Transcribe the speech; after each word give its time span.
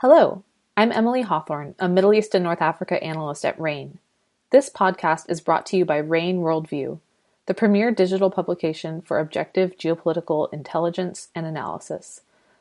Hello, 0.00 0.44
I'm 0.76 0.92
Emily 0.92 1.22
Hawthorne, 1.22 1.74
a 1.80 1.88
Middle 1.88 2.14
East 2.14 2.32
and 2.32 2.44
North 2.44 2.62
Africa 2.62 3.02
analyst 3.02 3.44
at 3.44 3.58
RANE. 3.58 3.98
This 4.50 4.70
podcast 4.70 5.28
is 5.28 5.40
brought 5.40 5.66
to 5.66 5.76
you 5.76 5.84
by 5.84 5.96
RANE 5.96 6.38
Worldview, 6.38 7.00
the 7.46 7.54
premier 7.54 7.90
digital 7.90 8.30
publication 8.30 9.02
for 9.02 9.18
objective 9.18 9.76
geopolitical 9.76 10.52
intelligence 10.52 11.30
and 11.34 11.46
analysis. 11.46 12.20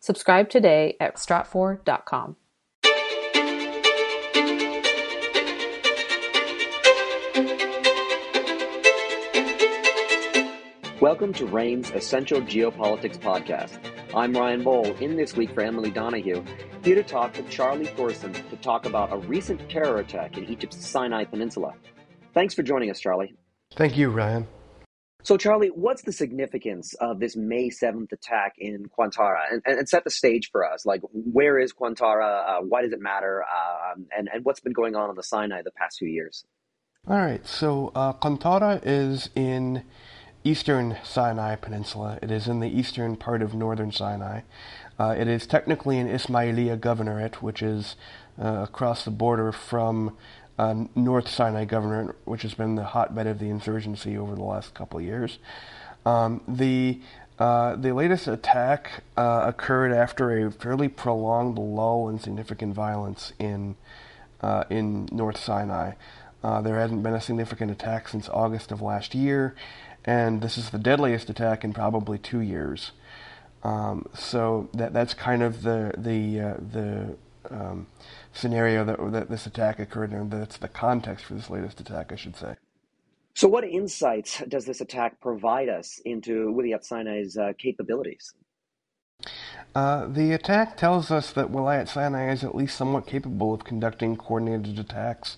Subscribe 0.00 0.48
today 0.48 0.96
at 0.98 1.16
stratfor.com. 1.16 2.36
Welcome 10.98 11.34
to 11.34 11.44
RANE's 11.44 11.90
Essential 11.90 12.40
Geopolitics 12.40 13.18
Podcast. 13.18 13.97
I'm 14.14 14.32
Ryan 14.32 14.64
Bohl, 14.64 14.98
in 15.02 15.16
this 15.16 15.36
week 15.36 15.52
for 15.52 15.60
Emily 15.60 15.90
Donahue, 15.90 16.42
here 16.82 16.94
to 16.94 17.02
talk 17.02 17.36
with 17.36 17.50
Charlie 17.50 17.84
Thorson 17.84 18.32
to 18.32 18.56
talk 18.56 18.86
about 18.86 19.12
a 19.12 19.18
recent 19.18 19.68
terror 19.68 19.98
attack 19.98 20.38
in 20.38 20.46
Egypt's 20.46 20.84
Sinai 20.86 21.24
Peninsula. 21.24 21.74
Thanks 22.32 22.54
for 22.54 22.62
joining 22.62 22.90
us, 22.90 22.98
Charlie. 23.00 23.34
Thank 23.74 23.98
you, 23.98 24.08
Ryan. 24.08 24.46
So, 25.24 25.36
Charlie, 25.36 25.68
what's 25.68 26.02
the 26.02 26.12
significance 26.12 26.94
of 26.94 27.20
this 27.20 27.36
May 27.36 27.68
7th 27.68 28.10
attack 28.12 28.54
in 28.56 28.86
Qantara? 28.98 29.42
And, 29.52 29.62
and, 29.66 29.86
set 29.86 30.04
the 30.04 30.10
stage 30.10 30.50
for 30.50 30.64
us. 30.64 30.86
Like, 30.86 31.02
where 31.12 31.58
is 31.58 31.74
Qantara? 31.74 32.48
Uh, 32.48 32.60
why 32.62 32.80
does 32.80 32.92
it 32.92 33.00
matter? 33.00 33.42
Uh, 33.42 34.00
and, 34.16 34.30
and 34.32 34.42
what's 34.44 34.60
been 34.60 34.72
going 34.72 34.96
on 34.96 35.10
on 35.10 35.16
the 35.16 35.22
Sinai 35.22 35.60
the 35.62 35.70
past 35.72 35.98
few 35.98 36.08
years? 36.08 36.44
All 37.06 37.18
right. 37.18 37.46
So, 37.46 37.92
uh, 37.94 38.14
Qantara 38.14 38.80
is 38.82 39.28
in 39.34 39.82
eastern 40.44 40.96
Sinai 41.04 41.56
Peninsula. 41.56 42.18
It 42.22 42.30
is 42.30 42.48
in 42.48 42.60
the 42.60 42.68
eastern 42.68 43.16
part 43.16 43.42
of 43.42 43.54
northern 43.54 43.92
Sinai. 43.92 44.42
Uh, 44.98 45.14
it 45.16 45.28
is 45.28 45.46
technically 45.46 45.98
an 45.98 46.08
Ismailia 46.08 46.76
governorate, 46.76 47.36
which 47.36 47.62
is 47.62 47.96
uh, 48.42 48.66
across 48.68 49.04
the 49.04 49.10
border 49.10 49.52
from 49.52 50.16
uh, 50.58 50.84
North 50.94 51.28
Sinai 51.28 51.64
governorate, 51.64 52.14
which 52.24 52.42
has 52.42 52.54
been 52.54 52.74
the 52.74 52.84
hotbed 52.84 53.26
of 53.26 53.38
the 53.38 53.48
insurgency 53.48 54.18
over 54.18 54.34
the 54.34 54.42
last 54.42 54.74
couple 54.74 54.98
of 54.98 55.04
years. 55.04 55.38
Um, 56.04 56.40
the 56.48 57.00
uh, 57.38 57.76
the 57.76 57.92
latest 57.92 58.26
attack 58.26 59.04
uh, 59.16 59.44
occurred 59.46 59.92
after 59.92 60.46
a 60.46 60.50
fairly 60.50 60.88
prolonged 60.88 61.56
lull 61.56 62.08
in 62.08 62.18
significant 62.18 62.74
violence 62.74 63.32
in 63.38 63.76
uh, 64.40 64.64
in 64.70 65.08
North 65.12 65.38
Sinai. 65.38 65.92
There 66.42 66.78
hasn't 66.78 67.02
been 67.02 67.14
a 67.14 67.20
significant 67.20 67.70
attack 67.70 68.08
since 68.08 68.28
August 68.28 68.72
of 68.72 68.80
last 68.82 69.14
year, 69.14 69.54
and 70.04 70.40
this 70.40 70.56
is 70.56 70.70
the 70.70 70.78
deadliest 70.78 71.28
attack 71.30 71.64
in 71.64 71.72
probably 71.72 72.18
two 72.18 72.40
years. 72.40 72.92
Um, 73.62 74.08
so 74.14 74.68
that 74.72 74.92
that's 74.92 75.14
kind 75.14 75.42
of 75.42 75.62
the 75.62 75.92
the 75.96 76.40
uh, 76.40 76.54
the 76.58 77.16
um, 77.50 77.86
scenario 78.32 78.84
that 78.84 79.12
that 79.12 79.28
this 79.30 79.46
attack 79.46 79.78
occurred 79.78 80.12
in. 80.12 80.30
That's 80.30 80.58
the 80.58 80.68
context 80.68 81.24
for 81.24 81.34
this 81.34 81.50
latest 81.50 81.80
attack, 81.80 82.12
I 82.12 82.16
should 82.16 82.36
say. 82.36 82.54
So, 83.34 83.46
what 83.46 83.64
insights 83.64 84.42
does 84.48 84.64
this 84.64 84.80
attack 84.80 85.20
provide 85.20 85.68
us 85.68 86.00
into 86.04 86.52
Wilayat 86.52 86.84
Sinai's 86.84 87.36
uh, 87.36 87.52
capabilities? 87.58 88.34
Uh, 89.74 90.06
the 90.06 90.32
attack 90.32 90.76
tells 90.76 91.10
us 91.10 91.30
that 91.32 91.52
Wilayat 91.52 91.88
Sinai 91.88 92.32
is 92.32 92.42
at 92.42 92.54
least 92.54 92.76
somewhat 92.76 93.06
capable 93.06 93.54
of 93.54 93.64
conducting 93.64 94.16
coordinated 94.16 94.78
attacks 94.78 95.36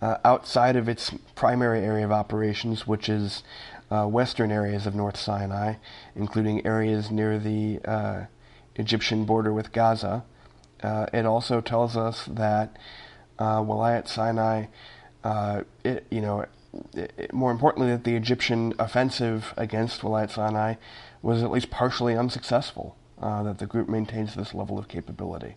uh, 0.00 0.16
outside 0.24 0.76
of 0.76 0.88
its 0.88 1.12
primary 1.34 1.80
area 1.80 2.04
of 2.04 2.12
operations, 2.12 2.86
which 2.86 3.08
is 3.08 3.42
uh, 3.90 4.06
western 4.06 4.50
areas 4.50 4.86
of 4.86 4.94
North 4.94 5.16
Sinai, 5.16 5.74
including 6.14 6.66
areas 6.66 7.10
near 7.10 7.38
the 7.38 7.80
uh, 7.84 8.24
Egyptian 8.76 9.24
border 9.24 9.52
with 9.52 9.72
Gaza. 9.72 10.24
Uh, 10.82 11.06
it 11.12 11.26
also 11.26 11.60
tells 11.60 11.96
us 11.96 12.24
that 12.26 12.76
uh, 13.38 13.60
Wilayat 13.60 14.08
Sinai, 14.08 14.66
uh, 15.24 15.62
it, 15.84 16.06
you 16.10 16.20
know, 16.20 16.46
it, 16.94 17.32
more 17.32 17.50
importantly, 17.50 17.90
that 17.90 18.04
the 18.04 18.14
Egyptian 18.14 18.74
offensive 18.78 19.52
against 19.56 20.02
Wilayat 20.02 20.30
Sinai 20.30 20.74
was 21.22 21.42
at 21.42 21.50
least 21.50 21.70
partially 21.70 22.16
unsuccessful. 22.16 22.96
Uh, 23.20 23.42
that 23.42 23.58
the 23.58 23.66
group 23.66 23.88
maintains 23.88 24.36
this 24.36 24.54
level 24.54 24.78
of 24.78 24.86
capability. 24.86 25.56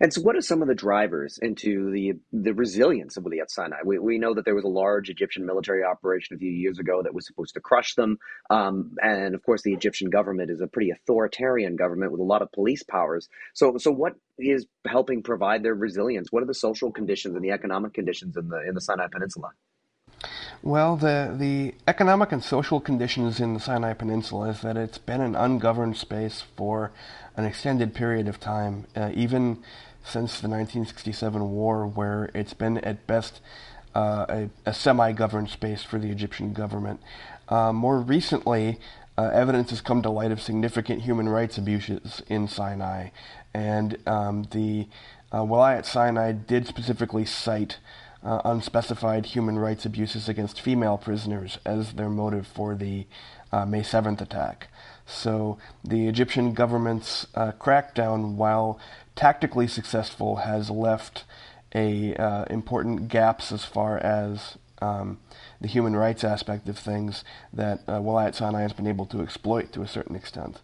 And 0.00 0.14
so, 0.14 0.22
what 0.22 0.34
are 0.34 0.40
some 0.40 0.62
of 0.62 0.68
the 0.68 0.74
drivers 0.74 1.38
into 1.42 1.90
the 1.90 2.14
the 2.32 2.54
resilience 2.54 3.18
of 3.18 3.24
Wilayat 3.24 3.50
Sinai? 3.50 3.78
We, 3.84 3.98
we 3.98 4.18
know 4.18 4.32
that 4.32 4.46
there 4.46 4.54
was 4.54 4.64
a 4.64 4.68
large 4.68 5.10
Egyptian 5.10 5.44
military 5.44 5.84
operation 5.84 6.36
a 6.36 6.38
few 6.38 6.50
years 6.50 6.78
ago 6.78 7.02
that 7.02 7.12
was 7.12 7.26
supposed 7.26 7.54
to 7.54 7.60
crush 7.60 7.94
them. 7.94 8.18
Um, 8.48 8.96
and 9.02 9.34
of 9.34 9.42
course, 9.42 9.62
the 9.62 9.74
Egyptian 9.74 10.08
government 10.08 10.50
is 10.50 10.62
a 10.62 10.66
pretty 10.66 10.90
authoritarian 10.90 11.76
government 11.76 12.12
with 12.12 12.20
a 12.20 12.24
lot 12.24 12.40
of 12.40 12.50
police 12.50 12.82
powers. 12.82 13.28
So, 13.52 13.76
so 13.76 13.90
what 13.90 14.14
is 14.38 14.66
helping 14.88 15.22
provide 15.22 15.62
their 15.62 15.74
resilience? 15.74 16.32
What 16.32 16.42
are 16.42 16.46
the 16.46 16.54
social 16.54 16.90
conditions 16.90 17.34
and 17.34 17.44
the 17.44 17.50
economic 17.50 17.92
conditions 17.92 18.38
in 18.38 18.48
the 18.48 18.66
in 18.66 18.74
the 18.74 18.80
Sinai 18.80 19.08
Peninsula? 19.12 19.50
Well, 20.62 20.96
the 20.96 21.34
the 21.38 21.74
economic 21.86 22.32
and 22.32 22.42
social 22.42 22.80
conditions 22.80 23.38
in 23.38 23.52
the 23.52 23.60
Sinai 23.60 23.92
Peninsula 23.92 24.48
is 24.48 24.62
that 24.62 24.78
it's 24.78 24.98
been 24.98 25.20
an 25.20 25.34
ungoverned 25.34 25.96
space 25.96 26.42
for 26.56 26.90
an 27.36 27.44
extended 27.44 27.94
period 27.94 28.28
of 28.28 28.40
time, 28.40 28.86
uh, 28.96 29.10
even 29.14 29.62
since 30.04 30.40
the 30.40 30.48
1967 30.48 31.50
war, 31.50 31.86
where 31.86 32.30
it's 32.34 32.54
been 32.54 32.78
at 32.78 33.06
best 33.06 33.40
uh, 33.94 34.26
a, 34.28 34.50
a 34.66 34.74
semi 34.74 35.12
governed 35.12 35.50
space 35.50 35.82
for 35.82 35.98
the 35.98 36.10
Egyptian 36.10 36.52
government. 36.52 37.00
Uh, 37.48 37.72
more 37.72 37.98
recently, 37.98 38.78
uh, 39.18 39.30
evidence 39.32 39.70
has 39.70 39.80
come 39.80 40.02
to 40.02 40.10
light 40.10 40.30
of 40.30 40.40
significant 40.40 41.02
human 41.02 41.28
rights 41.28 41.58
abuses 41.58 42.22
in 42.28 42.46
Sinai, 42.48 43.10
and 43.52 43.98
um, 44.06 44.44
the 44.52 44.86
uh, 45.32 45.40
Wilayat 45.40 45.84
Sinai 45.84 46.32
did 46.32 46.66
specifically 46.66 47.24
cite 47.24 47.78
uh, 48.22 48.40
unspecified 48.44 49.26
human 49.26 49.58
rights 49.58 49.84
abuses 49.84 50.28
against 50.28 50.60
female 50.60 50.98
prisoners 50.98 51.58
as 51.64 51.94
their 51.94 52.10
motive 52.10 52.46
for 52.46 52.74
the 52.74 53.06
uh, 53.52 53.64
May 53.64 53.80
7th 53.80 54.20
attack. 54.20 54.68
So 55.10 55.58
the 55.84 56.08
Egyptian 56.08 56.54
government's 56.54 57.26
uh, 57.34 57.52
crackdown, 57.52 58.34
while 58.34 58.78
tactically 59.16 59.66
successful, 59.66 60.36
has 60.36 60.70
left 60.70 61.24
a 61.74 62.14
uh, 62.14 62.44
important 62.44 63.08
gaps 63.08 63.52
as 63.52 63.64
far 63.64 63.98
as 63.98 64.56
um, 64.80 65.18
the 65.60 65.68
human 65.68 65.94
rights 65.94 66.24
aspect 66.24 66.68
of 66.68 66.78
things 66.78 67.24
that 67.52 67.80
uh, 67.86 68.00
Wilayat 68.00 68.34
Sinai 68.34 68.62
has 68.62 68.72
been 68.72 68.86
able 68.86 69.06
to 69.06 69.20
exploit 69.20 69.72
to 69.72 69.82
a 69.82 69.88
certain 69.88 70.16
extent. 70.16 70.62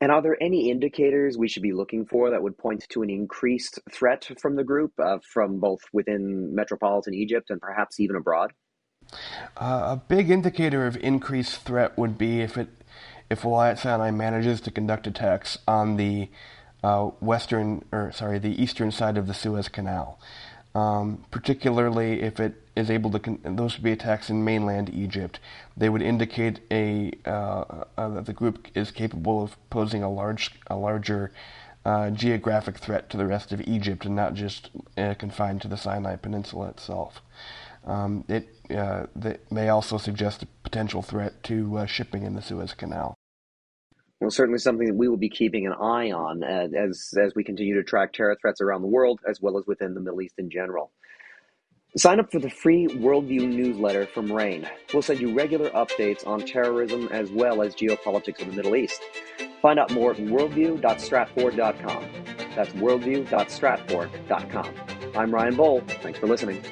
And 0.00 0.12
are 0.12 0.20
there 0.20 0.36
any 0.42 0.70
indicators 0.70 1.38
we 1.38 1.48
should 1.48 1.62
be 1.62 1.72
looking 1.72 2.04
for 2.04 2.30
that 2.30 2.42
would 2.42 2.58
point 2.58 2.84
to 2.90 3.02
an 3.02 3.08
increased 3.08 3.80
threat 3.90 4.28
from 4.40 4.56
the 4.56 4.64
group, 4.64 4.92
uh, 5.02 5.18
from 5.32 5.58
both 5.58 5.80
within 5.92 6.54
metropolitan 6.54 7.14
Egypt 7.14 7.50
and 7.50 7.60
perhaps 7.60 7.98
even 7.98 8.16
abroad? 8.16 8.52
Uh, 9.56 9.96
a 9.96 10.02
big 10.08 10.30
indicator 10.30 10.86
of 10.86 10.96
increased 10.98 11.62
threat 11.62 11.96
would 11.96 12.18
be 12.18 12.40
if 12.40 12.58
it 12.58 12.68
if 13.30 13.42
Wilayat 13.42 13.78
Sinai 13.78 14.10
manages 14.10 14.60
to 14.62 14.70
conduct 14.70 15.06
attacks 15.06 15.58
on 15.66 15.96
the 15.96 16.28
uh, 16.82 17.06
western 17.20 17.84
or 17.92 18.12
sorry 18.12 18.38
the 18.38 18.62
eastern 18.62 18.90
side 18.90 19.16
of 19.16 19.26
the 19.26 19.34
Suez 19.34 19.68
Canal, 19.68 20.18
um, 20.74 21.24
particularly 21.30 22.22
if 22.22 22.38
it 22.38 22.62
is 22.76 22.90
able 22.90 23.10
to 23.10 23.18
con- 23.18 23.40
those 23.44 23.74
would 23.74 23.82
be 23.82 23.92
attacks 23.92 24.30
in 24.30 24.44
mainland 24.44 24.90
Egypt. 24.94 25.40
They 25.76 25.88
would 25.88 26.02
indicate 26.02 26.60
a 26.70 27.12
uh, 27.24 27.84
uh, 27.96 28.08
that 28.10 28.26
the 28.26 28.32
group 28.32 28.68
is 28.74 28.90
capable 28.90 29.42
of 29.42 29.56
posing 29.70 30.02
a 30.02 30.10
large 30.10 30.52
a 30.68 30.76
larger 30.76 31.32
uh, 31.86 32.10
geographic 32.10 32.78
threat 32.78 33.08
to 33.10 33.16
the 33.16 33.26
rest 33.26 33.52
of 33.52 33.60
Egypt 33.62 34.04
and 34.04 34.16
not 34.16 34.34
just 34.34 34.70
uh, 34.98 35.14
confined 35.14 35.62
to 35.62 35.68
the 35.68 35.76
Sinai 35.76 36.16
Peninsula 36.16 36.68
itself. 36.68 37.22
Um, 37.84 38.24
it 38.28 38.48
uh, 38.76 39.06
may 39.50 39.68
also 39.68 39.96
suggest 39.96 40.42
a 40.42 40.46
potential 40.64 41.02
threat 41.02 41.42
to 41.44 41.78
uh, 41.78 41.86
shipping 41.86 42.24
in 42.24 42.34
the 42.34 42.42
Suez 42.42 42.74
Canal 42.74 43.15
well, 44.20 44.30
certainly 44.30 44.58
something 44.58 44.86
that 44.86 44.96
we 44.96 45.08
will 45.08 45.16
be 45.16 45.28
keeping 45.28 45.66
an 45.66 45.72
eye 45.72 46.12
on 46.12 46.42
uh, 46.42 46.68
as 46.76 47.12
as 47.22 47.34
we 47.34 47.44
continue 47.44 47.74
to 47.74 47.82
track 47.82 48.12
terror 48.12 48.36
threats 48.40 48.60
around 48.60 48.82
the 48.82 48.88
world 48.88 49.20
as 49.28 49.40
well 49.40 49.58
as 49.58 49.66
within 49.66 49.94
the 49.94 50.00
Middle 50.00 50.22
East 50.22 50.34
in 50.38 50.50
general. 50.50 50.90
Sign 51.96 52.20
up 52.20 52.30
for 52.30 52.38
the 52.38 52.50
free 52.50 52.86
Worldview 52.88 53.48
newsletter 53.48 54.06
from 54.06 54.30
RANE. 54.30 54.68
We'll 54.92 55.02
send 55.02 55.20
you 55.20 55.34
regular 55.34 55.70
updates 55.70 56.26
on 56.26 56.40
terrorism 56.40 57.08
as 57.10 57.30
well 57.30 57.62
as 57.62 57.74
geopolitics 57.74 58.42
of 58.42 58.48
the 58.48 58.52
Middle 58.52 58.76
East. 58.76 59.00
Find 59.62 59.78
out 59.78 59.90
more 59.92 60.10
at 60.12 60.18
worldview.stratfor.com. 60.18 62.04
That's 62.54 62.72
worldview.stratfor.com. 62.72 64.74
I'm 65.16 65.34
Ryan 65.34 65.56
Bohl. 65.56 65.88
Thanks 66.02 66.18
for 66.18 66.26
listening. 66.26 66.62